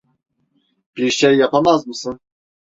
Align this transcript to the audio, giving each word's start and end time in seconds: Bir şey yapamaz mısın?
Bir 0.97 1.11
şey 1.11 1.35
yapamaz 1.37 1.87
mısın? 1.87 2.19